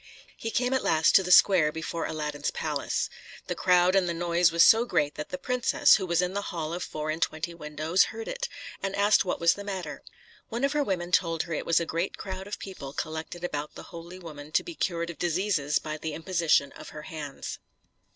He 0.35 0.49
came 0.49 0.73
at 0.73 0.83
last 0.83 1.13
to 1.13 1.21
the 1.21 1.29
square 1.31 1.71
before 1.71 2.07
Aladdin's 2.07 2.49
palace. 2.49 3.07
The 3.45 3.53
crowd 3.53 3.95
and 3.95 4.09
the 4.09 4.15
noise 4.15 4.51
was 4.51 4.63
so 4.63 4.83
great 4.83 5.13
that 5.13 5.29
the 5.29 5.37
princess, 5.37 5.97
who 5.97 6.07
was 6.07 6.23
in 6.23 6.33
the 6.33 6.41
hall 6.49 6.73
of 6.73 6.81
four 6.83 7.11
and 7.11 7.21
twenty 7.21 7.53
windows, 7.53 8.05
heard 8.05 8.27
it, 8.27 8.49
and 8.81 8.95
asked 8.95 9.25
what 9.25 9.39
was 9.39 9.53
the 9.53 9.63
matter. 9.63 10.01
One 10.49 10.63
of 10.63 10.73
her 10.73 10.83
women 10.83 11.11
told 11.11 11.43
her 11.43 11.53
it 11.53 11.67
was 11.67 11.79
a 11.79 11.85
great 11.85 12.17
crowd 12.17 12.47
of 12.47 12.57
people 12.57 12.93
collected 12.93 13.43
about 13.43 13.75
the 13.75 13.83
holy 13.93 14.17
woman 14.17 14.51
to 14.53 14.63
be 14.63 14.73
cured 14.73 15.11
of 15.11 15.19
diseases 15.19 15.77
by 15.77 15.97
the 15.99 16.15
imposition 16.15 16.71
of 16.71 16.89
her 16.89 17.03
hands. 17.03 17.59